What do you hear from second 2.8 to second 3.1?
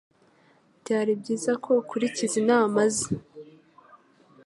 ze